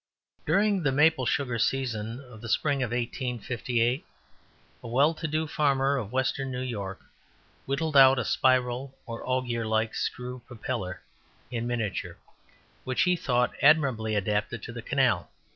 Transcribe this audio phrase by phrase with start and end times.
[0.47, 4.03] During the maple sugar season of the spring of 1858,
[4.81, 7.01] a well to do farmer, of western New York,
[7.67, 11.01] whittled out a spiral or augur like screw propeller,
[11.51, 12.17] in miniature,
[12.83, 15.29] which he thought admirably adapted to the canal.